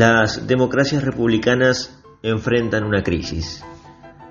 [0.00, 3.62] Las democracias republicanas enfrentan una crisis.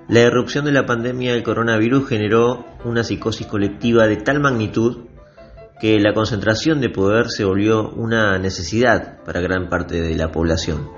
[0.08, 5.04] La erupción de la pandemia del coronavirus generó una psicosis colectiva de tal magnitud
[5.80, 10.88] que la concentración de poder se volvió una necesidad para gran parte de la población.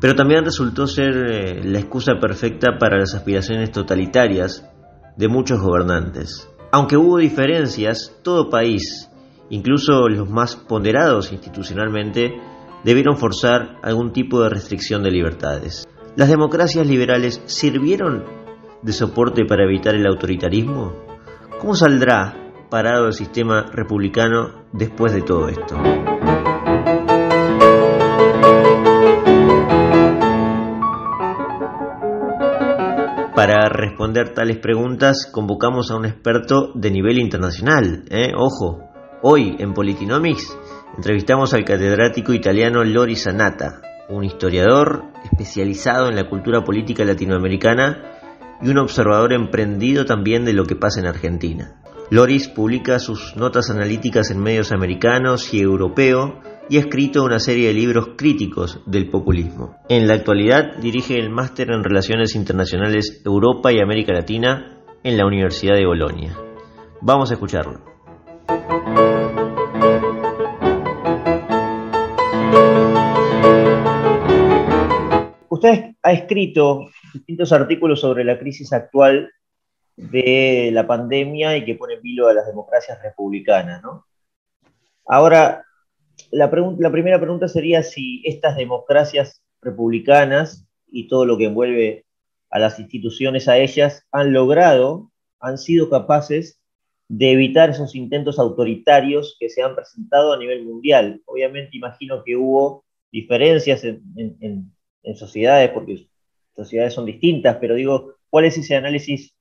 [0.00, 4.68] Pero también resultó ser eh, la excusa perfecta para las aspiraciones totalitarias
[5.16, 6.48] de muchos gobernantes.
[6.72, 9.08] Aunque hubo diferencias, todo país,
[9.50, 12.40] incluso los más ponderados institucionalmente,
[12.84, 15.86] debieron forzar algún tipo de restricción de libertades.
[16.16, 18.24] ¿Las democracias liberales sirvieron
[18.82, 20.92] de soporte para evitar el autoritarismo?
[21.60, 22.34] ¿Cómo saldrá
[22.68, 25.76] parado el sistema republicano después de todo esto?
[33.34, 38.04] Para responder tales preguntas convocamos a un experto de nivel internacional.
[38.10, 38.32] ¿eh?
[38.36, 38.90] Ojo,
[39.22, 40.56] hoy en Politinomics
[40.96, 48.18] Entrevistamos al catedrático italiano Lori Sanata, un historiador especializado en la cultura política latinoamericana
[48.60, 51.80] y un observador emprendido también de lo que pasa en Argentina.
[52.10, 56.32] Loris publica sus notas analíticas en medios americanos y europeos
[56.68, 59.76] y ha escrito una serie de libros críticos del populismo.
[59.88, 65.24] En la actualidad dirige el máster en Relaciones Internacionales Europa y América Latina en la
[65.24, 66.36] Universidad de Bolonia.
[67.00, 67.80] Vamos a escucharlo.
[75.62, 79.30] Usted ha escrito distintos artículos sobre la crisis actual
[79.94, 84.04] de la pandemia y que pone en vilo a las democracias republicanas, ¿no?
[85.06, 85.64] Ahora,
[86.32, 92.06] la, primera pregunta sería si estas democracias republicanas y todo lo que envuelve
[92.50, 96.60] a las instituciones a ellas han logrado, han sido capaces
[97.06, 101.22] de evitar esos intentos autoritarios que se han presentado a nivel mundial.
[101.24, 104.72] Obviamente imagino que hubo diferencias en, en
[105.14, 106.06] sociedades, porque
[106.54, 109.34] sociedades son distintas, pero digo, ¿cuál es ese análisis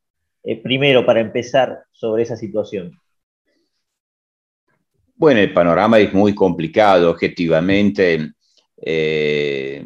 [0.44, 2.92] eh, primero para empezar sobre esa situación?
[5.16, 8.32] Bueno, el panorama es muy complicado, objetivamente.
[8.82, 9.86] Eh,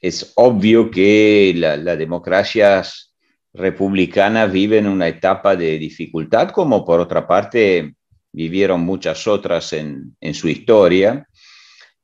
[0.00, 3.14] es obvio que las democracias
[3.52, 7.94] republicanas viven una etapa de dificultad, como por otra parte
[8.32, 11.26] vivieron muchas otras en, en su historia.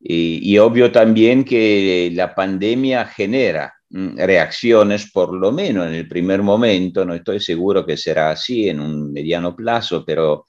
[0.05, 6.43] Y, obvio también que la pandemia genera mm, reacciones, por lo menos en el primer
[6.43, 10.47] momento, no estoy seguro que será así en un mediano plazo, pero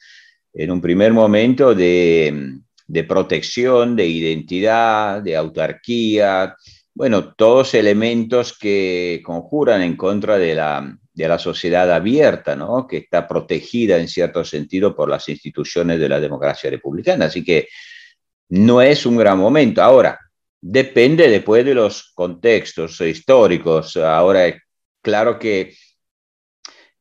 [0.53, 2.55] en un primer momento de,
[2.87, 6.55] de protección, de identidad, de autarquía,
[6.95, 12.87] bueno, todos elementos que conjuran en contra de la, de la sociedad abierta, ¿no?
[12.87, 17.25] que está protegida en cierto sentido por las instituciones de la democracia republicana.
[17.25, 17.67] Así que
[18.49, 19.81] no es un gran momento.
[19.81, 20.19] Ahora,
[20.61, 23.97] depende después de los contextos históricos.
[23.97, 24.55] Ahora, es
[25.01, 25.73] claro que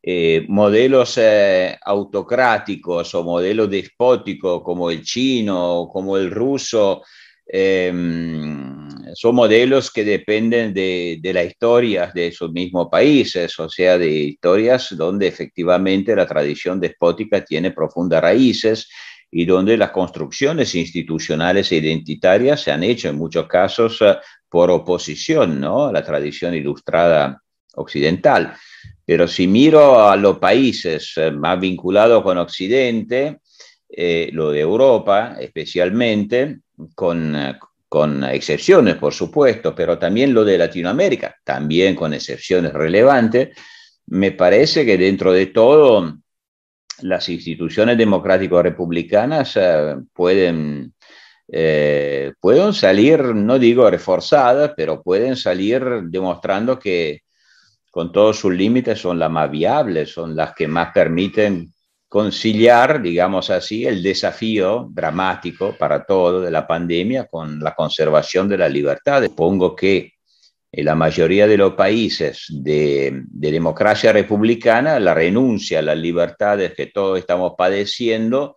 [0.03, 7.03] eh, modelos eh, autocráticos o modelos despóticos como el chino o como el ruso
[7.47, 13.97] em, son modelos que dependen de, de la historia de esos mismos países, o sea,
[13.97, 18.89] de historias donde efectivamente la tradición despótica tiene profundas raíces
[19.35, 24.17] y donde las construcciones institucionales e identitarias se han hecho en muchos casos eh,
[24.49, 25.87] por oposición ¿no?
[25.87, 27.43] a la tradición ilustrada
[27.75, 28.55] occidental.
[29.07, 33.39] Pero si miro a los países eh, más vinculados con Occidente,
[33.89, 36.59] eh, lo de Europa especialmente,
[36.95, 37.35] con,
[37.89, 43.57] con excepciones por supuesto, pero también lo de Latinoamérica, también con excepciones relevantes,
[44.09, 46.19] me parece que dentro de todo
[47.03, 50.95] las instituciones democráticas republicanas eh, pueden,
[51.49, 57.21] eh, pueden salir, no digo reforzadas, pero pueden salir demostrando que
[57.91, 61.73] con todos sus límites son las más viables, son las que más permiten
[62.09, 68.59] conciliar, digamos así, el desafío dramático para todo de la pandemia con la conservación de
[68.59, 69.23] la libertad.
[69.35, 70.12] Pongo que
[70.73, 77.19] la mayoría de los países de, democracia republicana, la renuncia a las libertades que todos
[77.19, 78.57] estamos padeciendo,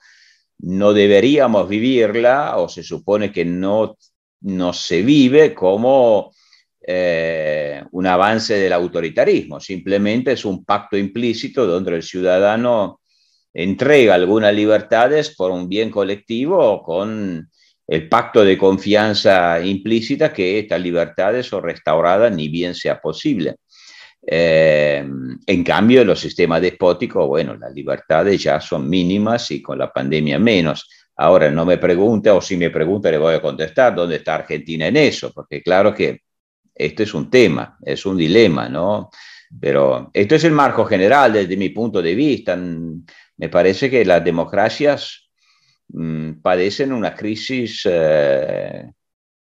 [0.59, 3.97] no deberíamos vivirla o se supone que no,
[4.41, 6.31] no se vive como
[6.88, 13.01] eh, un avance del autoritarismo, simplemente es un pacto implícito donde el ciudadano
[13.53, 17.50] entrega algunas libertades por un bien colectivo o con
[17.87, 23.55] el pacto de confianza implícita que estas libertades son restauradas ni bien sea posible.
[24.27, 25.05] Eh,
[25.45, 29.91] en cambio, en los sistemas despóticos, bueno, las libertades ya son mínimas y con la
[29.91, 30.89] pandemia menos.
[31.17, 34.88] Ahora, no me pregunte, o si me pregunta, le voy a contestar dónde está Argentina
[34.88, 36.21] en eso, porque claro que
[36.73, 39.09] esto es un tema, es un dilema, ¿no?
[39.61, 42.57] Pero esto es el marco general desde mi punto de vista.
[42.57, 45.25] Me parece que las democracias
[45.89, 48.91] mmm, padecen una crisis, eh,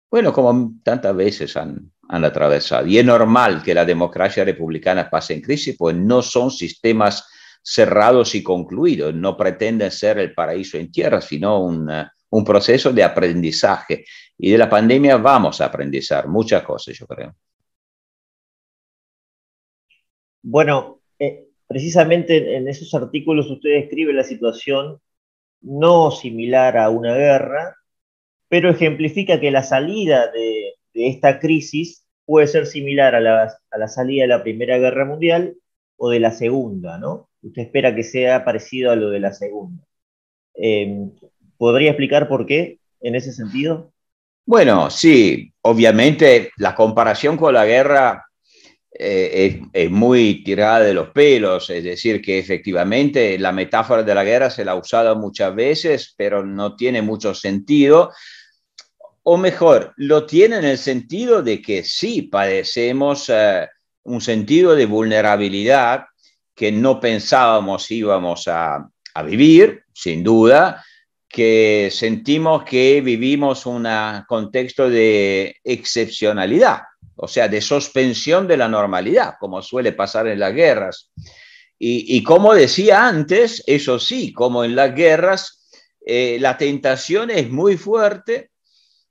[0.10, 2.88] bueno, como tantas veces han, han atravesado.
[2.88, 7.28] Y es normal que la democracia republicana pase en crisis, pues no son sistemas
[7.62, 12.94] cerrados y concluidos, no pretenden ser el paraíso en tierra, sino un, uh, un proceso
[12.94, 14.06] de aprendizaje.
[14.38, 17.36] Y de la pandemia vamos a aprendizar muchas cosas, yo creo.
[20.44, 25.02] Bueno, eh, precisamente en esos artículos usted describe la situación
[25.62, 27.76] no similar a una guerra,
[28.50, 33.88] pero ejemplifica que la salida de, esta crisis puede ser similar a la, a la,
[33.88, 35.56] salida de la Primera Guerra Mundial
[35.98, 37.30] o de la Segunda, ¿no?
[37.42, 39.84] Usted espera que sea parecido a lo de la Segunda.
[40.56, 41.10] Eh,
[41.58, 43.92] ¿Podría explicar por qué en ese sentido?
[44.46, 48.27] Bueno, sí, obviamente la comparación con la guerra
[49.00, 54.24] eh, es, muy tirada de los pelos, es decir, que efectivamente la metáfora de la
[54.24, 58.12] guerra se la ha usado muchas veces, pero no tiene mucho sentido.
[59.22, 63.68] O mejor, lo tiene en el sentido de que sí padecemos eh,
[64.04, 66.06] un sentido de vulnerabilidad
[66.56, 68.90] que no pensábamos íbamos a,
[69.26, 70.84] vivir, sin duda,
[71.28, 73.88] que sentimos que vivimos un
[74.28, 76.82] contexto de excepcionalidad,
[77.18, 81.12] o sea, de suspensión de la normalidad, como suele pasar en las guerras.
[81.80, 85.68] Y, como decía antes, eso sí, como en las guerras,
[86.04, 88.50] eh, la tentación es muy fuerte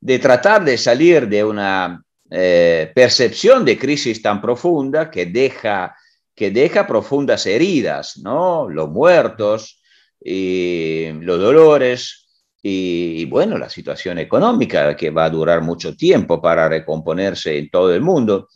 [0.01, 5.95] de tratar de salir de una eh, percepción de crisis tan profunda que deja,
[6.35, 8.69] que deja profundas heridas, ¿no?
[8.69, 9.81] Los muertos,
[10.29, 12.26] y los dolores
[12.69, 17.95] y, bueno, la situación económica que va a durar mucho tiempo para recomponerse en todo
[17.95, 18.49] el mundo.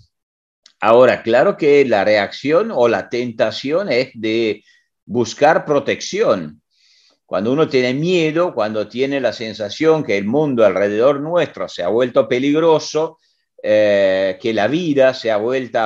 [0.80, 4.64] Ahora, claro que la reacción o la tentación es de
[5.04, 6.60] buscar protección,
[7.24, 11.88] cuando uno tiene miedo, cuando tiene la sensación que el mundo alrededor nuestro se ha
[11.88, 13.18] vuelto peligroso,
[13.62, 15.78] eh, que la vida se ha vuelto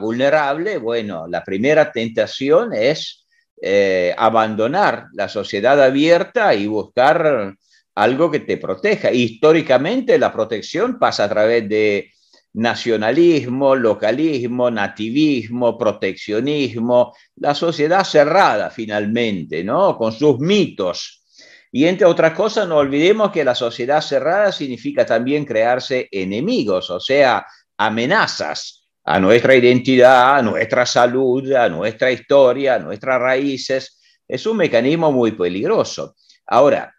[0.00, 3.24] vulnerable, bueno, la primera tentación es
[3.62, 7.54] eh, abandonar la sociedad abierta y buscar
[8.02, 9.10] algo que te proteja.
[9.10, 12.12] Históricamente la protección pasa a través de
[12.54, 19.96] nacionalismo, localismo, nativismo, proteccionismo, la sociedad cerrada finalmente, ¿no?
[19.96, 21.24] Con sus mitos.
[21.70, 27.00] Y entre otras cosas, no olvidemos que la sociedad cerrada significa también crearse enemigos, o
[27.00, 27.46] sea,
[27.76, 34.00] amenazas a nuestra identidad, a nuestra salud, a nuestra historia, a nuestras raíces.
[34.26, 36.14] Es un mecanismo muy peligroso.
[36.46, 36.94] Ahora,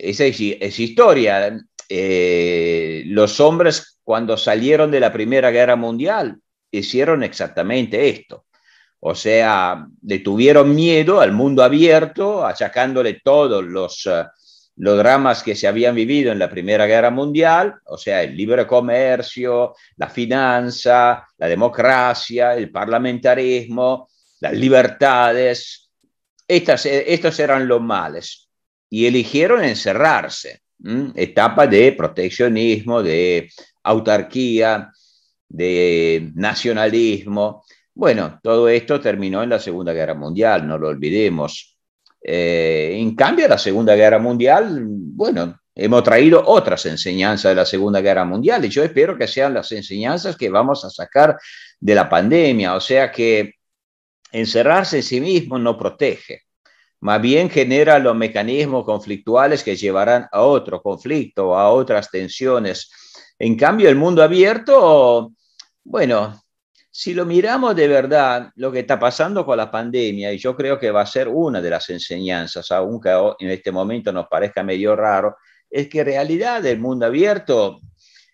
[0.00, 1.58] esa es, historia.
[1.88, 6.38] Eh, los hombres cuando salieron de la Primera Guerra Mundial,
[6.70, 8.46] hicieron exactamente esto.
[9.00, 14.24] O sea, le tuvieron miedo al mundo abierto, achacándole todos los, uh,
[14.76, 18.66] los dramas que se habían vivido en la Primera Guerra Mundial, o sea, el libre
[18.66, 24.08] comercio, la finanza, la democracia, el parlamentarismo,
[24.40, 25.90] las libertades.
[26.46, 28.47] Estas, estos eran los males
[28.90, 30.62] y eligieron encerrarse.
[31.14, 33.50] Etapa de proteccionismo, de
[33.82, 34.92] autarquía,
[35.48, 37.64] de nacionalismo.
[37.94, 41.76] Bueno, todo esto terminó en la Segunda Guerra Mundial, no lo olvidemos.
[42.22, 48.00] Eh, en cambio, la Segunda Guerra Mundial, bueno, hemos traído otras enseñanzas de la Segunda
[48.00, 51.38] Guerra Mundial y yo espero que sean las enseñanzas que vamos a sacar
[51.80, 53.54] de la pandemia, o sea que
[54.32, 56.42] encerrarse en sí mismo no protege,
[57.00, 62.90] más bien genera los mecanismos conflictuales que llevarán a otro conflicto, a otras tensiones
[63.38, 65.32] en cambio, el mundo abierto,
[65.84, 66.42] bueno,
[66.90, 70.78] si lo miramos de verdad, lo que está pasando con la pandemia, y yo creo
[70.78, 74.96] que va a ser una de las enseñanzas, aunque en este momento nos parezca medio
[74.96, 75.36] raro,
[75.70, 77.80] es que en realidad el mundo abierto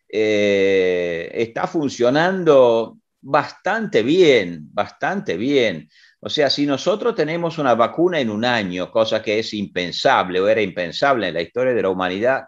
[0.09, 5.87] eh, está funcionando bastante bien, bastante bien.
[6.27, 10.49] O sea, si nosotros tenemos una vacuna en un año, cosa que es impensable o
[10.49, 12.45] era impensable en la historia de la humanidad,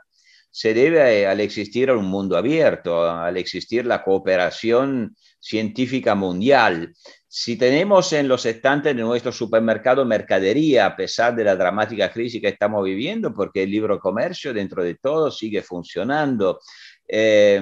[0.51, 6.95] se debe al existir un mundo abierto, al existir la cooperación científica mundial.
[7.29, 12.41] Si tenemos en los estantes de nuestro supermercado mercadería, a pesar de la dramática crisis
[12.41, 16.61] que estamos viviendo, porque el libro comercio dentro de todo sigue funcionando,
[17.07, 17.61] eh,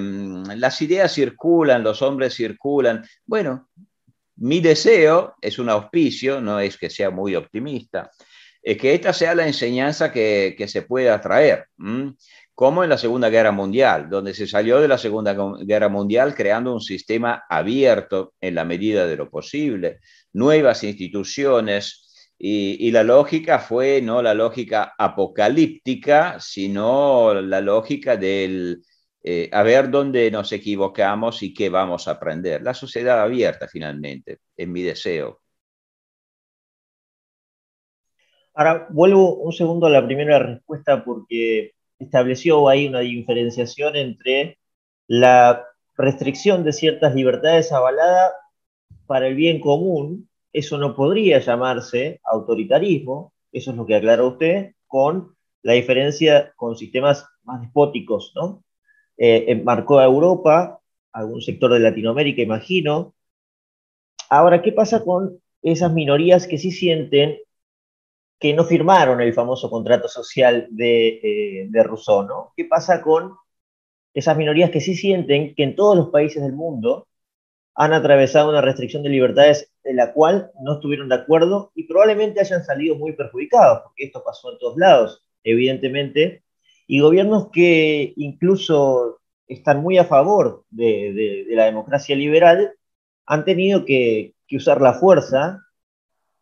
[0.54, 3.04] las ideas circulan, los hombres circulan.
[3.26, 3.68] Bueno,
[4.37, 8.11] mi deseo es un auspicio, no es que sea muy optimista,
[8.62, 11.67] es que esta sea la enseñanza que, se pueda traer,
[12.55, 16.73] como en la Segunda Guerra Mundial, donde se salió de la Segunda Guerra Mundial creando
[16.73, 20.00] un sistema abierto en la medida de lo posible,
[20.33, 22.05] nuevas instituciones,
[22.37, 28.83] y, la lógica fue no la lógica apocalíptica, sino la lógica del
[29.26, 32.62] eh, a ver dónde nos equivocamos y qué vamos a aprender.
[32.62, 35.40] La sociedad abierta, finalmente, en mi deseo.
[38.52, 44.59] Ahora, vuelvo un segundo a la primera respuesta porque estableció ahí una diferenciación entre
[45.07, 45.64] la
[45.97, 48.33] restricción de ciertas libertades avalada
[49.07, 54.73] para el bien común, eso no podría llamarse autoritarismo, eso es lo que aclara usted,
[54.87, 58.64] con la diferencia con sistemas más despóticos, ¿no?
[59.16, 60.80] Eh, marcó a Europa,
[61.12, 63.14] algún sector de Latinoamérica, imagino.
[64.28, 67.38] Ahora, ¿qué pasa con esas minorías que sí sienten
[68.38, 72.52] que no firmaron el famoso contrato social de, eh, de Rousseau, ¿no?
[72.56, 73.37] ¿Qué pasa con
[74.12, 77.09] esas minorías que sí sienten que en todos los países del mundo
[77.75, 82.40] han atravesado una restricción de libertades de la cual no estuvieron de acuerdo y probablemente
[82.40, 86.43] hayan salido muy perjudicados, porque esto pasó en todos lados, evidentemente,
[86.87, 92.73] y gobiernos que incluso están muy a favor de, la democracia liberal
[93.26, 95.62] han tenido que, usar la fuerza,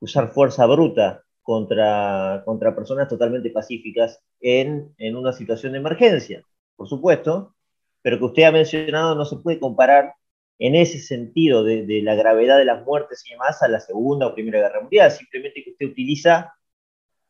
[0.00, 6.44] usar fuerza bruta contra, contra personas totalmente pacíficas en, en una situación de emergencia,
[6.76, 7.54] por supuesto,
[8.02, 10.12] pero que usted ha mencionado no se puede comparar
[10.58, 14.34] en ese sentido de, la gravedad de las muertes y demás a la Segunda o
[14.34, 16.54] Primera Guerra Mundial, simplemente que usted utiliza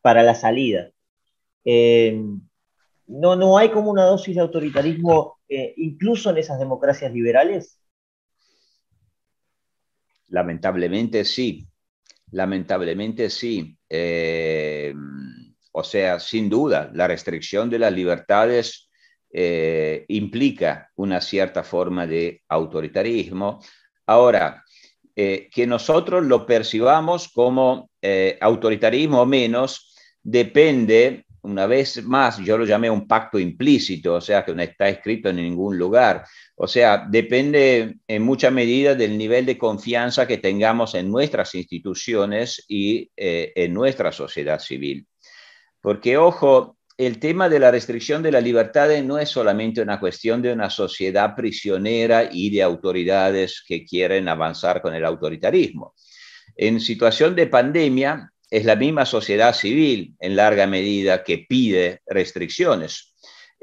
[0.03, 0.91] para la salida.
[1.65, 2.21] Eh,
[3.07, 7.79] no, no hay como una dosis de autoritarismo eh, incluso en esas democracias liberales.
[10.29, 11.67] Lamentablemente sí,
[12.31, 13.77] lamentablemente sí.
[13.89, 14.95] Eh,
[15.73, 18.91] o sea, sin duda, la restricción de las libertades
[19.31, 23.61] eh, implica una cierta forma de autoritarismo.
[24.07, 24.65] Ahora,
[25.15, 27.91] que nosotros lo percibamos como
[28.41, 34.45] autoritarismo o menos depende una vez más, yo lo llamé un pacto implícito, o sea,
[34.45, 36.25] que no está escrito en ningún lugar.
[36.55, 42.65] O sea, depende en mucha medida del nivel de confianza que tengamos en nuestras instituciones
[42.69, 45.07] y eh, en nuestra sociedad civil.
[45.81, 50.43] Porque, ojo, el tema de la restricción de la libertad no es solamente una cuestión
[50.43, 55.95] de una sociedad prisionera y de autoridades que quieren avanzar con el autoritarismo.
[56.55, 63.15] En situación de pandemia, es la misma sociedad civil en larga medida que pide restricciones,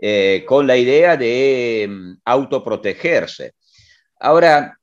[0.02, 3.54] eh, con la idea de mm, autoprotegerse.
[4.20, 4.80] Ahora,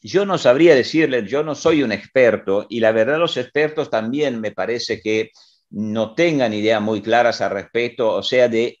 [0.00, 4.40] yo no sabría decirles, yo no soy un experto y la verdad los expertos también
[4.40, 5.32] me parece que
[5.68, 8.78] no tengan ideas muy claras al respecto, o sea, de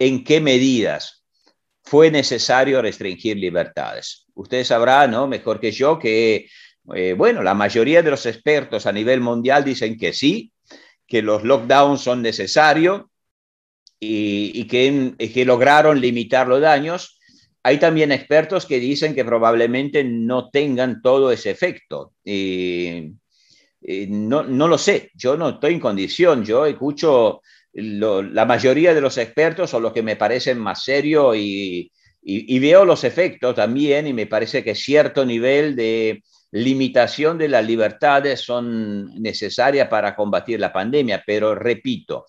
[0.00, 1.22] en qué medidas
[1.84, 4.26] fue necesario restringir libertades.
[4.34, 5.28] Usted sabrá, ¿no?
[5.28, 6.48] Mejor que yo, que
[6.94, 10.52] eh, bueno, la mayoría de los expertos a nivel mundial dicen que sí,
[11.06, 13.02] que los lockdowns son necesarios
[14.00, 17.20] y, que, lograron limitar los daños.
[17.62, 22.12] Hay también expertos que dicen que probablemente no tengan todo ese efecto.
[22.24, 23.12] Y,
[24.08, 27.42] no, lo sé, yo no estoy en condición, yo escucho
[27.74, 31.90] la mayoría de los expertos son los que me parecen más serios y,
[32.22, 36.22] y, veo los efectos también y me parece que cierto nivel de,
[36.52, 42.26] limitación de las libertades son necesarias para combatir la pandemia, pero repito,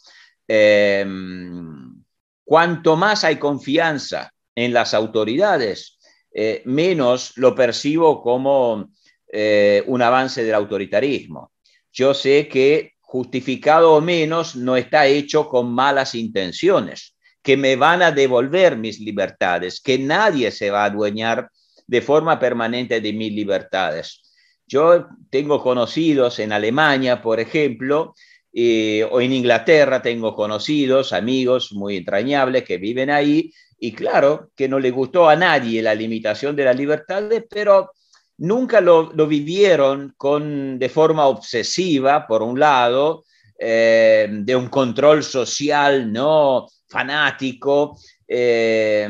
[0.48, 2.04] em,
[2.44, 5.98] cuanto más hay confianza en las autoridades,
[6.34, 8.90] eh, menos lo percibo como
[9.36, 11.52] eh, un avance del autoritarismo.
[11.92, 18.02] Yo sé que justificado o menos no está hecho con malas intenciones, que me van
[18.02, 21.50] a devolver mis libertades, que nadie se va a adueñar
[21.88, 24.22] de forma permanente de mis libertades.
[24.68, 28.16] Yo tengo conocidos en Alemania, por ejemplo,
[28.54, 34.70] eh, o en Inglaterra tengo conocidos, amigos muy entrañables que viven ahí, y claro que
[34.70, 37.92] no le gustó a nadie la limitación de las libertades, pero
[38.38, 43.26] nunca lo, vivieron con, de forma obsesiva, por un lado,
[43.60, 47.98] eh, de un control social no fanático,
[48.28, 49.08] eh,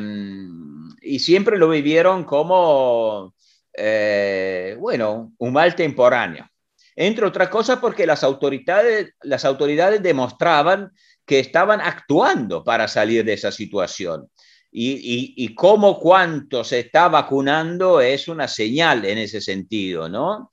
[1.04, 3.36] y siempre lo vivieron como,
[3.74, 6.48] eh, bueno, un mal temporáneo.
[6.96, 10.92] Entre otras cosas porque las autoridades, las autoridades demostraban
[11.26, 14.30] que estaban actuando para salir de esa situación.
[14.76, 20.50] Y, y, cómo cuánto se está vacunando es una señal en ese sentido, ¿no?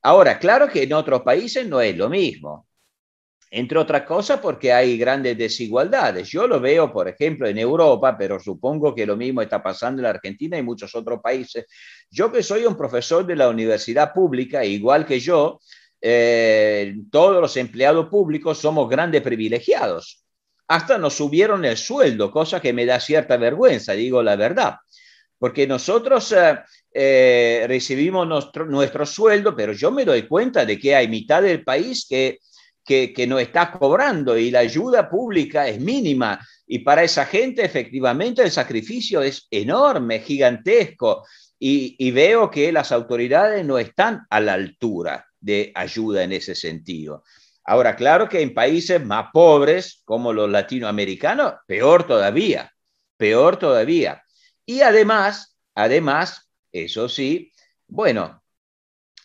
[0.00, 2.67] Ahora, claro que en otros países no es lo mismo.
[3.50, 6.28] Entre otras cosas porque hay grandes desigualdades.
[6.28, 10.04] Yo lo veo, por ejemplo, en Europa, pero supongo que lo mismo está pasando en
[10.04, 11.66] la Argentina y muchos otros países.
[12.10, 15.60] Yo que soy un profesor de la universidad pública, igual que yo,
[16.00, 20.24] eh, todos los empleados públicos somos grandes privilegiados.
[20.68, 24.76] Hasta nos subieron el sueldo, cosa que me da cierta vergüenza, digo la verdad,
[25.38, 26.58] porque nosotros eh,
[26.92, 31.64] eh, recibimos nuestro, nuestro sueldo, pero yo me doy cuenta de que hay mitad del
[31.64, 32.40] país que
[32.88, 36.40] que, no está cobrando y la ayuda pública es mínima.
[36.66, 41.26] Y para esa gente efectivamente el sacrificio es enorme, gigantesco.
[41.58, 47.24] Y, veo que las autoridades no están a la altura de ayuda en ese sentido.
[47.64, 52.72] Ahora, claro que en países más pobres como los latinoamericanos, peor todavía,
[53.18, 54.22] peor todavía.
[54.64, 57.52] Y además, además, eso sí,
[57.86, 58.42] bueno,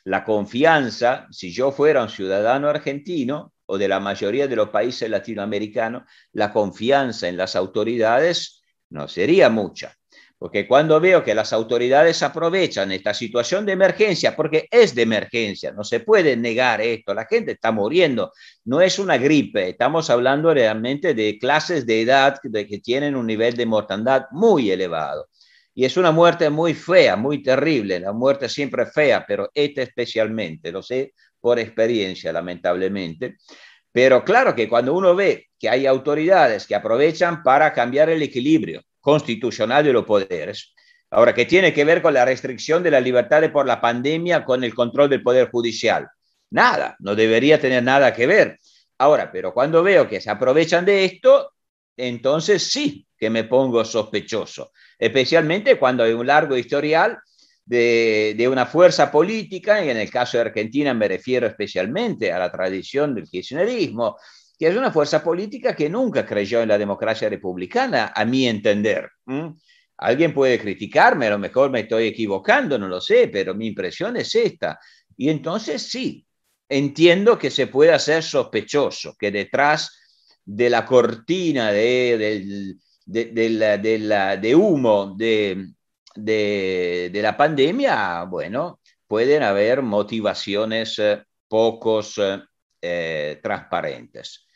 [0.04, 5.10] la confianza, si yo fuera un ciudadano argentino, o de la mayoría de los países
[5.10, 6.04] latinoamericanos,
[6.34, 8.62] la confianza en las autoridades
[8.92, 9.96] no sería mucha.
[10.38, 15.72] Porque cuando veo que las autoridades aprovechan esta situación de emergencia, porque es de emergencia,
[15.72, 18.32] no se puede negar esto, la gente está muriendo,
[18.66, 23.26] no es una gripe, estamos hablando realmente de clases de edad que, que tienen un
[23.26, 25.30] nivel de mortandad muy elevado.
[25.74, 30.72] Y es una muerte muy fea, muy terrible, la muerte siempre fea, pero esta especialmente,
[30.72, 31.14] lo sé
[31.44, 33.36] por experiencia, lamentablemente.
[33.92, 38.82] Pero claro que cuando uno ve que hay autoridades que aprovechan para cambiar el equilibrio
[39.02, 40.74] constitucional de los poderes,
[41.10, 44.64] ahora que tiene que ver con la restricción de la libertad por la pandemia con
[44.64, 46.08] el control del poder judicial,
[46.50, 48.58] nada, no debería tener nada que ver.
[48.98, 51.52] Ahora, pero cuando veo que se aprovechan de esto,
[51.98, 57.20] entonces sí que me pongo sospechoso, especialmente cuando hay un largo historial
[57.66, 62.52] de, una fuerza política, y en el caso de Argentina me refiero especialmente a la
[62.52, 64.18] tradición del kirchnerismo,
[64.58, 69.10] que es una fuerza política que nunca creyó en la democracia republicana, a mi entender.
[69.98, 74.18] Alguien puede criticarme, a lo mejor me estoy equivocando, no lo sé, pero mi impresión
[74.18, 74.80] es esta.
[75.16, 76.26] Y entonces sí,
[76.68, 80.00] entiendo que se puede hacer sospechoso, que detrás
[80.46, 85.74] de la cortina de, de humo de,
[86.16, 92.42] de, la pandemia, bueno, pueden haber motivaciones eh, pocos eh,
[92.82, 94.48] eh, transparentes.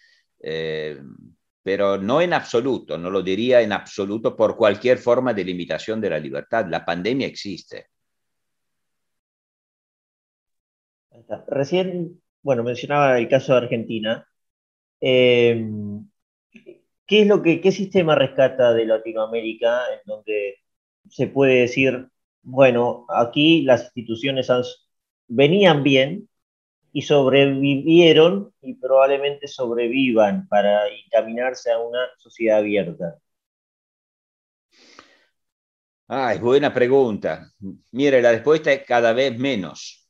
[1.64, 6.10] pero no en absoluto, no lo diría en absoluto por cualquier forma de limitación de
[6.10, 6.66] la libertad.
[6.70, 7.88] La pandemia existe.
[11.48, 14.26] Recién, bueno, mencionaba el caso de Argentina.
[17.08, 20.60] ¿Qué es lo que, qué sistema rescata de Latinoamérica en donde
[21.10, 22.08] se puede decir,
[22.44, 24.50] bueno, aquí las instituciones
[25.28, 26.30] venían bien
[26.94, 33.20] y sobrevivieron y probablemente sobrevivan para encaminarse a una sociedad abierta?
[36.08, 37.52] Ah, es buena pregunta.
[37.92, 40.10] Mire, la respuesta es cada vez menos.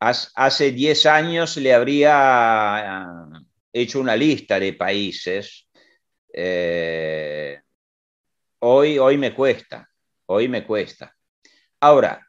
[0.00, 3.42] Hace 10 años le habría ah,
[3.72, 5.68] hecho una lista de países.
[6.32, 7.58] Eh,
[8.58, 9.88] hoy, hoy me cuesta
[10.26, 11.14] hoy me cuesta.
[11.80, 12.26] Ahora,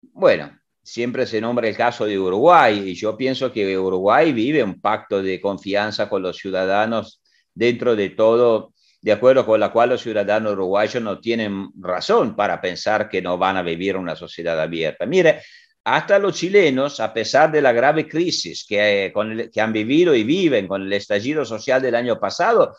[0.00, 4.80] bueno, siempre se nombra el caso de Uruguay y yo pienso que Uruguay vive un
[4.80, 7.22] pacto de confianza con los ciudadanos
[7.54, 12.60] dentro de todo, de acuerdo con la cual los ciudadanos uruguayos no tienen razón para
[12.60, 15.06] pensar que no van a vivir una sociedad abierta.
[15.06, 15.42] Mire,
[15.84, 19.12] hasta los chilenos, a pesar de la grave crisis que,
[19.52, 22.76] que han vivido y viven con el estallido social del año pasado,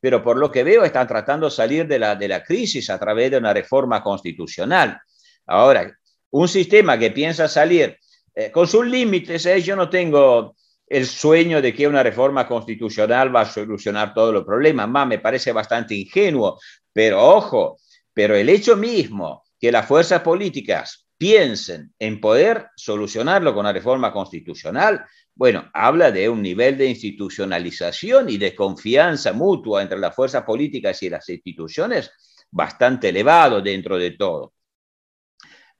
[0.00, 2.98] pero por lo que veo están tratando de salir de la, de la crisis a
[2.98, 4.98] través de una reforma constitucional.
[5.46, 5.96] Ahora,
[6.30, 7.98] un sistema que piensa salir
[8.34, 13.34] eh, con sus límites, eh, yo no tengo el sueño de que una reforma constitucional
[13.34, 16.58] va a solucionar todos los problemas, más me parece bastante ingenuo,
[16.92, 17.78] pero ojo,
[18.12, 24.12] pero el hecho mismo que las fuerzas políticas piensen en poder solucionarlo con una reforma
[24.12, 25.04] constitucional,
[25.40, 31.02] bueno, habla de un nivel de institucionalización y de confianza mutua entre las fuerzas políticas
[31.02, 32.10] y las instituciones
[32.50, 34.52] bastante elevado dentro de todo.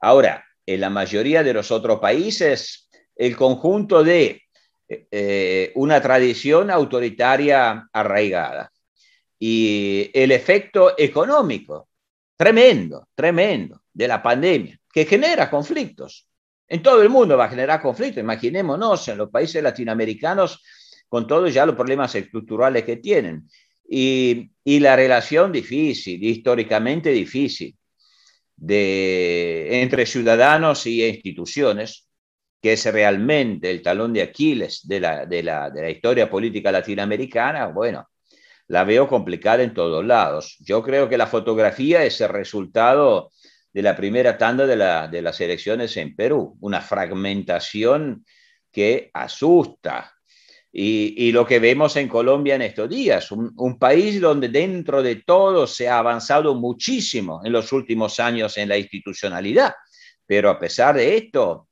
[0.00, 4.44] Ahora, en la mayoría de los otros países, el conjunto de
[4.88, 8.72] eh, una tradición autoritaria arraigada
[9.38, 11.90] y el efecto económico
[12.34, 16.29] tremendo, tremendo de la pandemia, que genera conflictos.
[16.70, 18.20] En todo el mundo va a generar conflicto.
[18.20, 20.62] Imaginémonos en los países latinoamericanos
[21.08, 23.48] con todos ya los problemas estructurales que tienen.
[23.88, 27.76] Y, la relación difícil, históricamente difícil,
[28.54, 32.06] de, entre ciudadanos y instituciones,
[32.62, 36.70] que es realmente el talón de Aquiles de la, de la, de la historia política
[36.70, 38.08] latinoamericana, bueno,
[38.68, 40.56] la veo complicada en todos lados.
[40.60, 43.32] Yo creo que la fotografía es el resultado
[43.72, 48.24] de la primera tanda de, la, de las elecciones en Perú, una fragmentación
[48.70, 50.14] que asusta.
[50.72, 55.02] Y, y, lo que vemos en Colombia en estos días, un, un, país donde dentro
[55.02, 59.74] de todo se ha avanzado muchísimo en los últimos años en la institucionalidad,
[60.24, 61.68] pero a pesar de esto,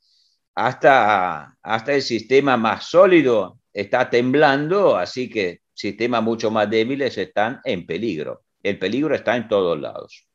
[0.59, 7.61] hasta, hasta el sistema más sólido está temblando, así que sistemas mucho más débiles están
[7.63, 8.43] en peligro.
[8.61, 10.28] El peligro está en todos lados.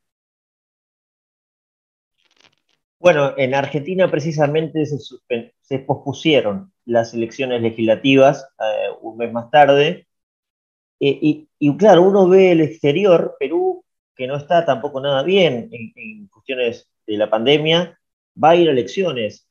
[3.04, 4.98] Bueno, en Argentina precisamente se,
[5.60, 10.08] se pospusieron las elecciones legislativas eh, un mes más tarde.
[11.02, 13.84] Eh, y, y, claro, uno ve el exterior, Perú,
[14.16, 18.00] que no está tampoco nada bien en, en, cuestiones de la pandemia,
[18.42, 19.50] va a ir a elecciones.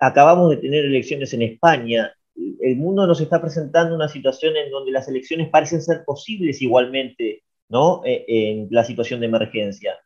[0.00, 2.12] Acabamos de tener elecciones en España.
[2.34, 7.44] El mundo nos está presentando una situación en donde las elecciones parecen ser posibles igualmente,
[7.68, 8.02] ¿no?
[8.04, 9.96] Eh, en la situación de emergencia.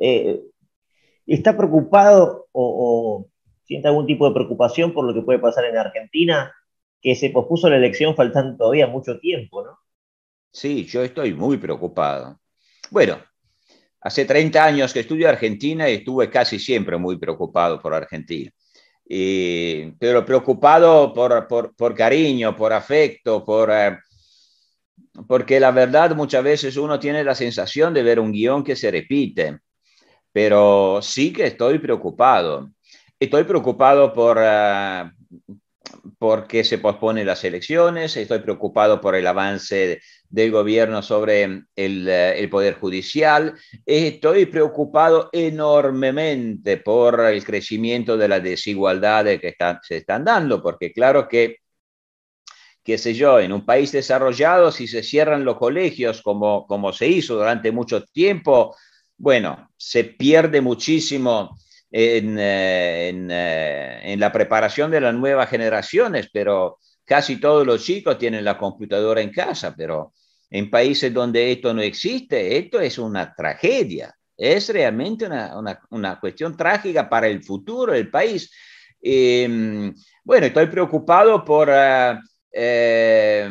[0.00, 0.40] Eh,
[1.26, 3.30] ¿Está preocupado o, o,
[3.64, 6.52] siente algún tipo de preocupación por lo que puede pasar en Argentina?
[7.00, 9.78] Que se pospuso la elección faltando todavía mucho tiempo, ¿no?
[10.50, 12.38] Sí, yo estoy muy preocupado.
[12.90, 13.18] Bueno,
[14.00, 18.50] hace 30 años que estudio Argentina y estuve casi siempre muy preocupado por Argentina.
[19.06, 23.98] Pero preocupado por, por, por, cariño, por afecto, por, eh,
[25.26, 28.90] porque la verdad muchas veces uno tiene la sensación de ver un guion que se
[28.90, 29.58] repite
[30.34, 32.68] pero sí que estoy preocupado.
[33.20, 35.08] Estoy preocupado por, uh,
[36.18, 41.44] porque se posponen las elecciones, estoy preocupado por el avance del gobierno sobre
[41.76, 43.54] el, uh, el, Poder Judicial,
[43.86, 51.28] estoy preocupado enormemente por el crecimiento de las desigualdades que se están dando, porque claro
[51.28, 51.58] que
[52.82, 57.06] qué sé yo, en un país desarrollado, si se cierran los colegios como, como se
[57.06, 58.76] hizo durante mucho tiempo,
[59.16, 61.56] bueno, se pierde muchísimo
[61.90, 68.18] en, eh, eh, en, la preparación de las nuevas generaciones, pero casi todos los chicos
[68.18, 70.12] tienen la computadora en casa, pero
[70.50, 76.56] en países donde esto no existe, esto es una tragedia, es realmente una, una, cuestión
[76.56, 78.50] trágica para el futuro del país.
[79.00, 79.92] Eh,
[80.24, 81.70] bueno, estoy preocupado por...
[82.56, 83.48] Eh,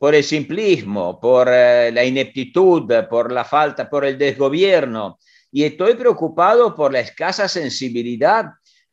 [0.00, 5.18] por el simplismo, por eh, la ineptitud, por la falta, por el desgobierno.
[5.52, 8.46] Y estoy preocupado por la escasa sensibilidad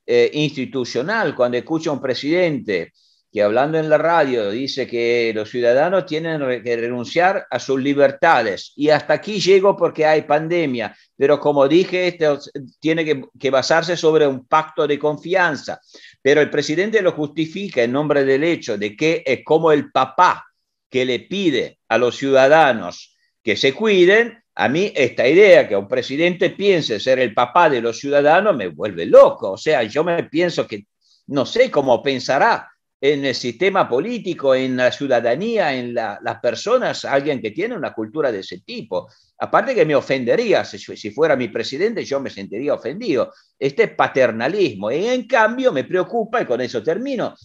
[0.06, 2.92] eh, institucional cuando escucho a un presidente
[3.32, 8.74] que hablando en la radio dice que los ciudadanos tienen que renunciar a sus libertades.
[8.76, 12.38] Y hasta aquí llego porque hay pandemia, pero como dije, esto
[12.82, 15.80] tiene que, que basarse sobre un pacto de confianza.
[16.22, 20.44] Pero el presidente lo justifica en nombre del hecho de que es como el papá
[20.90, 25.88] que le pide a los ciudadanos que se cuiden, a mí esta idea que un
[25.88, 29.52] presidente piense ser el papá de los ciudadanos me vuelve loco.
[29.52, 30.88] O sea, yo me pienso que
[31.28, 32.70] no sé cómo pensará
[33.00, 37.94] en el sistema político, en la ciudadanía, en la, las personas, alguien que tiene una
[37.94, 39.08] cultura de ese tipo.
[39.40, 43.32] Aparte que me ofendería, si, fuera mi presidente, yo me sentiría ofendido.
[43.60, 44.92] Este paternalismo.
[44.92, 47.36] Y en cambio me preocupa, y con eso termino,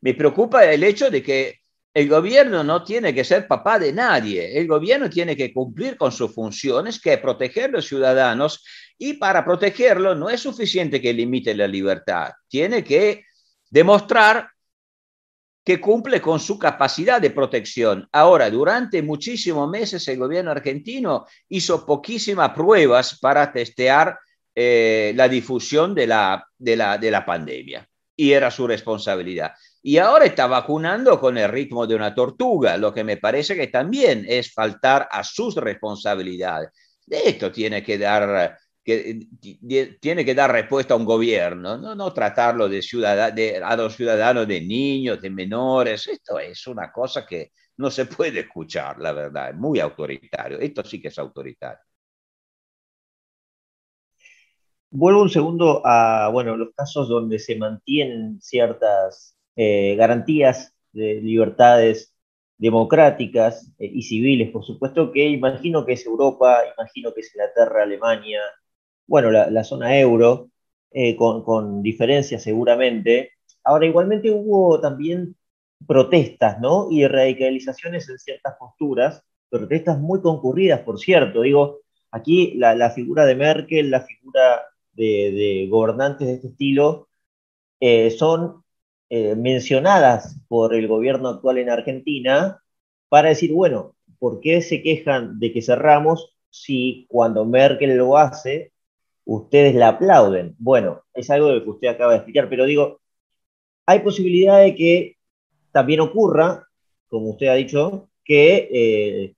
[0.00, 1.58] me preocupa el hecho de que
[1.94, 6.12] el gobierno no tiene que ser papá de nadie, el gobierno tiene que cumplir con
[6.12, 8.64] sus funciones, que es proteger a los ciudadanos,
[8.98, 13.24] y para protegerlo no es suficiente que limite la libertad, tiene que
[13.70, 14.48] demostrar
[15.64, 18.08] que cumple con su capacidad de protección.
[18.12, 24.18] Ahora, durante muchísimos meses el gobierno argentino hizo poquísimas pruebas para testear
[24.54, 29.98] eh, la difusión de la, de, la, de la pandemia, y era su responsabilidad y
[29.98, 34.24] ahora está vacunando con el ritmo de una tortuga, lo que me parece que también
[34.28, 36.70] es faltar a sus responsabilidades.
[37.06, 39.20] De esto tiene que dar, que,
[40.00, 42.80] tiene que dar respuesta a un gobierno, no, tratarlo de,
[43.34, 46.06] de a los ciudadanos de niños, de menores.
[46.08, 50.58] Esto es una cosa que no se puede escuchar, la verdad, es muy autoritario.
[50.58, 51.80] Esto sí que es autoritario.
[54.90, 62.14] Vuelvo un segundo a bueno, los casos donde se mantienen ciertas eh, garantías de libertades
[62.58, 67.82] democráticas eh, y civiles, por supuesto que imagino que es Europa, imagino que es Inglaterra,
[67.82, 68.40] Alemania,
[69.08, 70.50] bueno, la, zona euro,
[70.92, 73.32] eh, con, con diferencias seguramente.
[73.64, 75.34] Ahora, igualmente hubo también
[75.88, 76.86] protestas, ¿no?
[76.88, 81.42] Y radicalizaciones en ciertas posturas, protestas muy concurridas, por cierto.
[81.42, 81.80] Digo,
[82.12, 87.08] aquí la, la figura de Merkel, la figura de, gobernantes de este estilo,
[88.16, 88.62] son
[89.10, 92.62] eh, mencionadas por el gobierno actual en Argentina
[93.08, 98.72] para decir, bueno, ¿por qué se quejan de que cerramos si cuando Merkel lo hace,
[99.24, 100.54] ustedes la aplauden?
[100.58, 103.00] Bueno, es algo que usted acaba de explicar, pero digo,
[103.86, 105.16] hay posibilidad de que
[105.72, 106.66] también ocurra,
[107.08, 109.34] como usted ha dicho, que eh,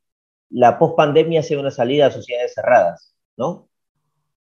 [0.51, 3.69] la pospandemia sea una salida a sociedades cerradas, ¿no?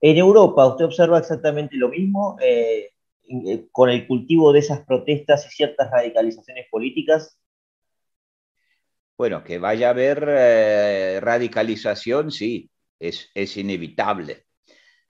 [0.01, 2.91] En Europa, ¿usted observa exactamente lo mismo eh,
[3.71, 7.39] con el cultivo de esas protestas y ciertas radicalizaciones políticas?
[9.17, 10.21] Bueno, que vaya a haber
[11.21, 14.45] radicalización, sí, es, es, inevitable.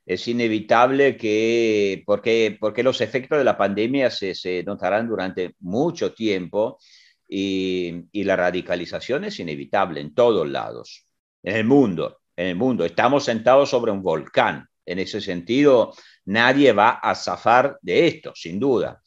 [0.06, 6.14] Es inevitable que, porque, porque los efectos de la pandemia se, se notarán durante mucho
[6.14, 6.80] tiempo
[7.30, 11.06] y, la radicalización es inevitable en todos lados,
[11.44, 12.84] en el mundo, en el mundo.
[12.84, 14.66] Estamos sentados sobre un volcán.
[14.86, 15.94] En ese sentido,
[16.30, 19.02] nadie va a zafar de esto, sin duda.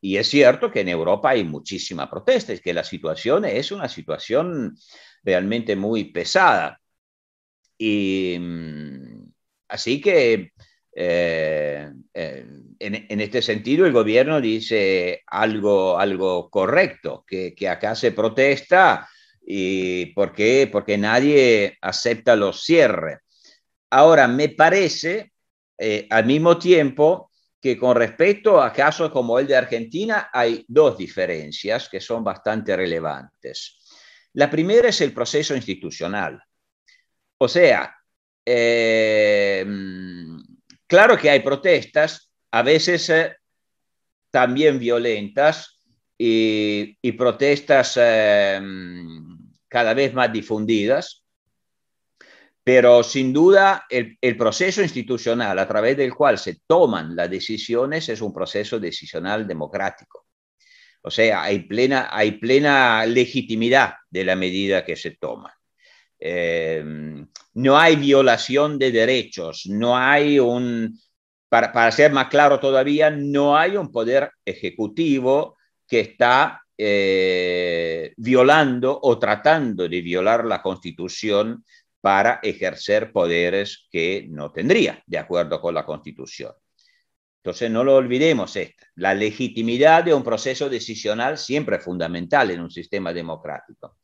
[0.00, 3.88] Y es cierto que en Europa hay muchísima protesta, es que la situación es una
[3.88, 4.76] situación
[5.22, 6.78] realmente muy pesada.
[7.78, 9.32] Y mm,
[9.68, 10.52] así que
[10.94, 12.46] eh, eh,
[12.78, 19.08] en, este sentido, el gobierno dice algo, algo correcto, que, acá se protesta
[19.46, 20.34] y ¿por
[20.70, 23.18] porque nadie acepta los cierres.
[23.90, 25.32] Ahora, me parece
[25.78, 30.96] eh, al mismo tiempo que con respecto a casos como el de Argentina hay dos
[30.96, 33.78] diferencias que son bastante relevantes.
[34.34, 36.40] La primera es el proceso institucional.
[37.38, 37.92] O sea,
[40.86, 43.34] Claro que hay protestas, a veces eh,
[44.30, 45.82] también violentas
[46.16, 48.60] y, protestas eh,
[49.68, 51.25] cada vez más difundidas,
[52.66, 58.20] pero sin duda el, proceso institucional a través del cual se toman las decisiones es
[58.20, 60.26] un proceso decisional democrático.
[61.00, 65.54] O sea, hay plena, hay plena legitimidad de la medida que se toma.
[66.18, 66.82] Eh,
[67.54, 70.98] no hay violación de derechos, no hay un,
[71.48, 79.20] para, ser más claro todavía, no hay un poder ejecutivo que está eh, violando o
[79.20, 81.64] tratando de violar la constitución
[82.06, 86.52] para ejercer poderes que no tendría, de acuerdo con la constitución.
[87.38, 88.86] Entonces, no lo olvidemos, esta.
[88.94, 93.98] la legitimidad de un proceso decisional siempre es fundamental en un sistema democrático.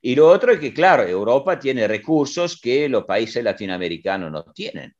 [0.00, 4.94] Y lo otro es que, claro, Europa tiene recursos que los países latinoamericanos no tienen.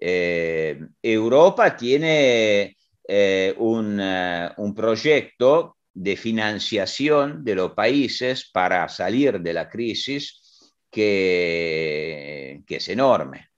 [0.00, 9.38] Eh, Europa tiene eh, un, eh, un, proyecto de financiación de los países para salir
[9.38, 10.37] de la crisis
[10.90, 13.48] que, es enorme.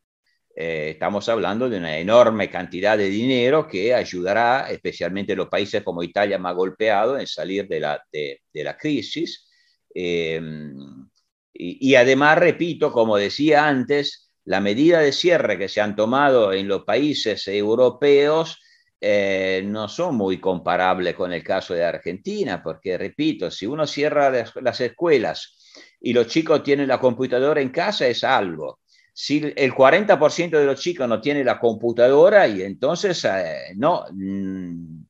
[0.55, 6.39] estamos hablando de una enorme cantidad de dinero que ayudará especialmente los países como Italia
[6.39, 9.51] más golpeados en salir de la, de la crisis
[9.95, 11.09] Em,
[11.53, 16.69] y, además, repito, como decía antes, la medida de cierre que se han tomado en
[16.69, 18.59] los países europeos
[19.01, 24.31] eh, no son muy comparables con el caso de Argentina, porque, repito, si uno cierra
[24.31, 25.57] las, escuelas
[26.01, 28.81] y los chicos tienen la computadora en casa es algo.
[29.13, 35.03] Si el 40% de los chicos no tiene la computadora, y entonces eh, no, mm,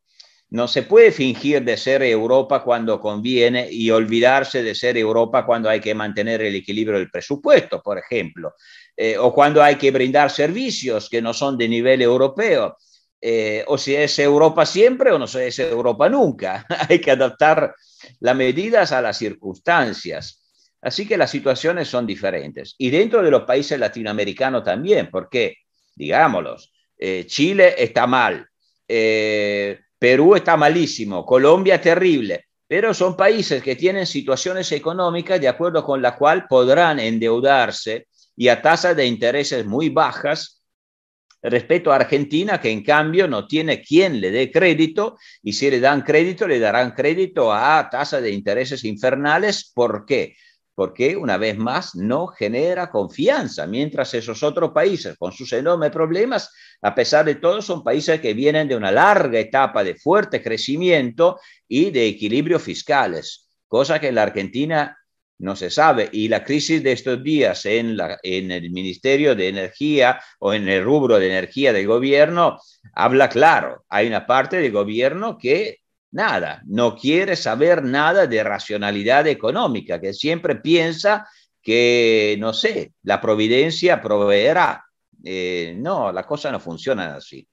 [0.50, 5.68] no se puede fingir de ser Europa cuando conviene y olvidarse de ser Europa cuando
[5.68, 8.54] hay que mantener el equilibrio del presupuesto, por ejemplo,
[8.96, 12.76] eh, o cuando hay que brindar servicios que no son de nivel europeo.
[13.22, 16.66] Eh, o si es Europa siempre o no es Europa nunca.
[16.88, 17.74] hay que adaptar
[18.20, 20.39] las medidas a las circunstancias.
[20.82, 22.74] Así que las situaciones son diferentes.
[22.78, 25.56] Y dentro de los países latinoamericanos también, porque,
[25.94, 28.46] digámoslos, eh, Chile está mal.
[30.00, 36.00] Perú está malísimo, Colombia terrible, pero son países que tienen situaciones económicas de acuerdo con
[36.00, 40.62] la cual podrán endeudarse y a tasas de intereses muy bajas
[41.42, 45.80] respecto a Argentina, que en cambio no tiene quien le dé crédito y si le
[45.80, 49.70] dan crédito, le darán crédito a tasas de intereses infernales.
[49.74, 50.34] ¿Por qué?
[50.74, 56.50] Porque una vez más no genera confianza, mientras esos otros países con sus enormes problemas,
[56.82, 61.38] a pesar de todo, son países que vienen de una larga etapa de fuerte crecimiento
[61.68, 64.96] y de equilibrio fiscales, cosa que en la Argentina
[65.40, 66.08] no se sabe.
[66.12, 71.18] Y la crisis de estos días en, el Ministerio de Energía o en el rubro
[71.18, 72.58] de energía del gobierno
[72.94, 73.84] habla claro.
[73.88, 75.79] Hay una parte del gobierno que
[76.12, 81.28] nada, no quiere saber nada de racionalidad económica, que siempre piensa
[81.62, 84.84] que, no sé, la providencia proveerá.
[85.22, 87.46] Eh, no, la cosa no funciona así.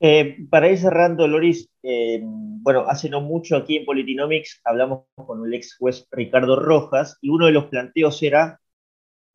[0.00, 5.44] Eh, para ir cerrando, Loris, eh, bueno, hace no mucho aquí en Politinomics hablamos con
[5.44, 8.60] el ex juez Ricardo Rojas y uno de los planteos era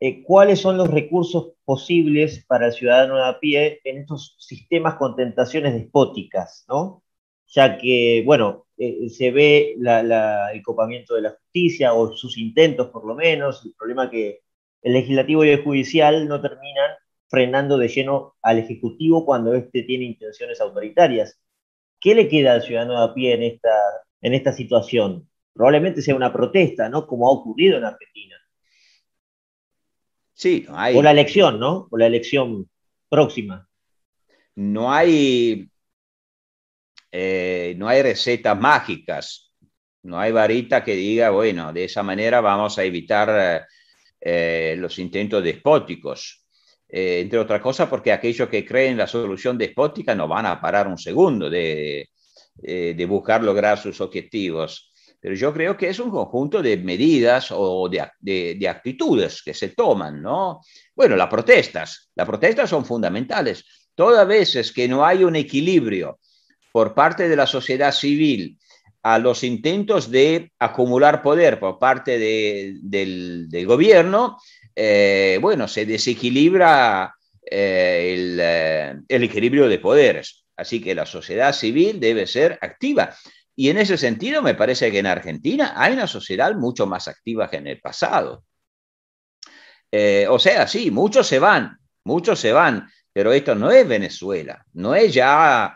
[0.03, 4.95] eh, cuáles son los recursos posibles para el ciudadano de a pie en estos sistemas
[4.95, 7.03] con tentaciones despóticas, ¿no?
[7.47, 13.15] Ya que, bueno, se ve el copamiento de la justicia o sus intentos por lo
[13.15, 14.41] menos, el problema que
[14.81, 16.91] el legislativo y el judicial no terminan
[17.29, 21.39] frenando de lleno al Ejecutivo cuando éste tiene intenciones autoritarias.
[22.01, 23.59] ¿Qué le queda al ciudadano de a pie
[24.21, 25.29] en esta situación?
[25.53, 27.07] Probablemente sea una protesta, ¿no?
[27.07, 28.35] Como ha ocurrido en Argentina.
[30.33, 30.95] Sí, hay...
[30.97, 31.87] O la elección, ¿no?
[31.89, 32.69] O la elección
[33.09, 33.67] próxima.
[34.55, 35.69] No hay,
[37.11, 39.51] eh, no hay recetas mágicas,
[40.03, 43.67] no hay varita que diga, bueno, de esa manera vamos a evitar
[44.19, 46.43] eh, los intentos despóticos.
[46.95, 50.87] Eh, entre otras cosas porque aquellos que creen la solución despótica no van a parar
[50.87, 52.07] un segundo de,
[52.61, 54.92] eh, de buscar lograr sus objetivos.
[55.23, 59.69] Pero yo creo que es un conjunto de medidas o de, de, actitudes que se
[59.69, 60.59] toman, ¿no?
[60.93, 63.63] Bueno, las protestas, las protestas son fundamentales.
[63.95, 66.19] Todas veces que no hay un equilibrio
[66.73, 68.57] por parte de la sociedad civil
[69.01, 74.37] a los intentos de acumular poder por parte de, del, del, gobierno,
[74.75, 77.15] eh, bueno, se desequilibra
[77.49, 80.43] eh, eh, el, equilibrio de poderes.
[80.57, 83.15] Así que la sociedad civil debe ser activa.
[83.55, 87.49] Y en ese sentido me parece que en Argentina hay una sociedad mucho más activa
[87.49, 88.43] que en el pasado.
[90.29, 94.95] o sea, sí, muchos se van, muchos se van, pero esto no es Venezuela, no
[94.95, 95.75] es ya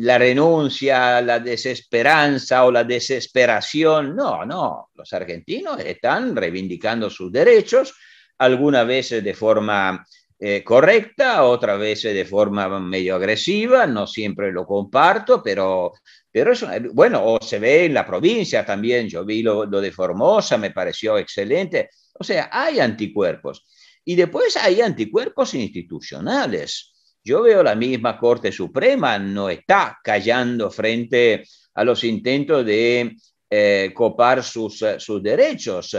[0.00, 4.16] la renuncia, la desesperanza o la desesperación.
[4.16, 7.94] No, no, los argentinos están reivindicando sus derechos,
[8.38, 10.04] algunas veces de forma
[10.42, 15.92] eh, correcta, otras veces de forma medio agresiva, no siempre lo comparto, pero,
[16.32, 19.92] pero eso, bueno, o se ve en la provincia también, yo vi lo, lo de
[19.92, 23.66] Formosa, me pareció excelente, o sea, hay anticuerpos.
[24.02, 26.90] Y después hay anticuerpos institucionales.
[27.22, 33.14] Yo veo la misma Corte Suprema, no está callando frente a los intentos de
[33.50, 35.94] eh, copar sus, eh, sus derechos.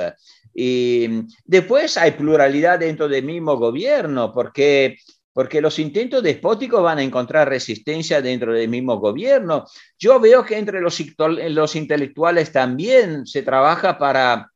[0.54, 1.08] Y
[1.46, 4.98] después hay pluralidad dentro del mismo gobierno, porque,
[5.34, 9.66] porque los intentos despóticos van a encontrar resistencia dentro del mismo gobierno.
[9.98, 14.52] Yo veo que entre los, intelectuales también se trabaja para,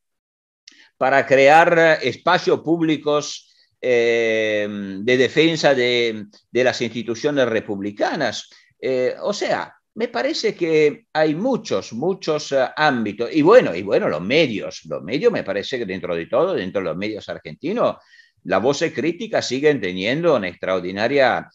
[0.97, 4.67] para crear espacios públicos eh,
[5.01, 8.49] de defensa de, las instituciones republicanas.
[8.79, 13.29] Eh, o sea, me parece que hay muchos, muchos eh, ámbitos.
[13.33, 16.81] Y bueno, y bueno, los medios, los medios me parece que dentro de todo, dentro
[16.81, 17.97] de los medios argentinos,
[18.43, 21.49] las voces críticas siguen teniendo una extraordinaria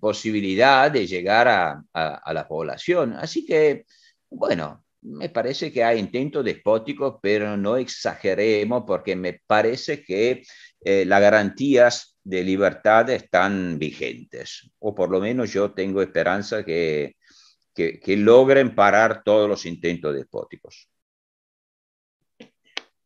[0.00, 3.14] posibilidad de llegar a, a, la población.
[3.14, 3.86] Así que,
[4.28, 10.42] bueno, me parece que hay intentos despóticos, pero no exageremos porque me parece que
[10.84, 17.16] eh, las garantías de libertad están vigentes, o por lo menos yo tengo esperanza que,
[18.02, 20.88] que, logren parar todos los intentos despóticos.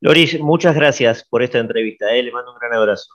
[0.01, 2.13] Loris, muchas gracias por esta entrevista.
[2.15, 2.23] Eh.
[2.23, 3.15] Le mando un gran abrazo.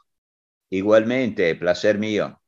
[0.70, 2.40] Igualmente, placer mío.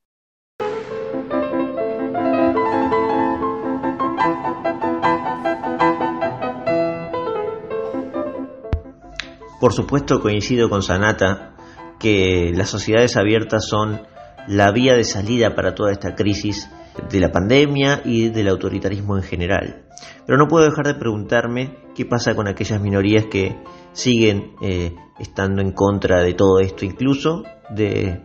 [9.60, 11.56] Por supuesto coincido con Sanata
[12.00, 14.02] que las sociedades abiertas son
[14.47, 16.67] la vía de salida para toda esta crisis
[17.10, 19.86] de la pandemia y del autoritarismo en general.
[20.25, 23.56] Pero no puedo dejar de preguntarme qué pasa con aquellas minorías que
[23.93, 28.21] siguen eh, estando en contra de todo esto, incluso de,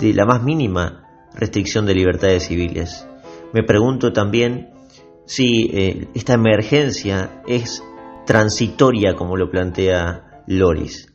[0.00, 3.06] la más mínima restricción de libertades civiles.
[3.52, 4.70] Me pregunto también
[5.26, 7.82] si eh, esta emergencia es
[8.26, 11.12] transitoria como lo plantea Loris.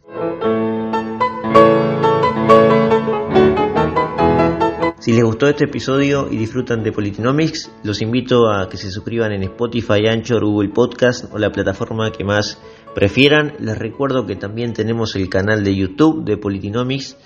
[5.11, 9.33] Si les gustó este episodio y disfrutan de Politinomics, los invito a que se suscriban
[9.33, 12.57] en Spotify, Anchor, Google Podcast o la plataforma que más
[12.95, 13.55] prefieran.
[13.59, 17.17] Les recuerdo que también tenemos el canal de YouTube de Politinomics.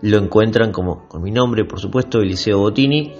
[0.00, 3.12] Lo encuentran como con mi nombre, por supuesto, Eliseo Botini.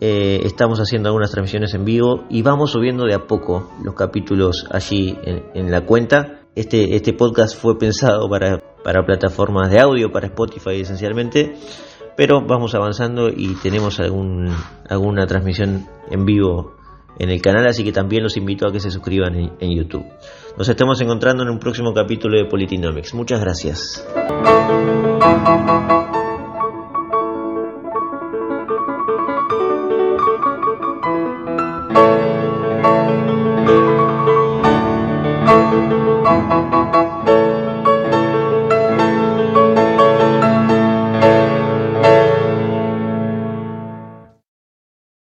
[0.00, 4.64] Eh, estamos haciendo algunas transmisiones en vivo y vamos subiendo de a poco los capítulos
[4.70, 6.42] allí en, la cuenta.
[6.54, 11.56] Este, este podcast fue pensado para, para plataformas de audio, para Spotify esencialmente
[12.20, 16.74] pero vamos avanzando y tenemos alguna transmisión en vivo
[17.18, 20.04] en el canal, así que también los invito a que se suscriban en, en YouTube.
[20.58, 23.14] Nos estamos encontrando en un próximo capítulo de Politinomics.
[23.14, 24.06] Muchas gracias.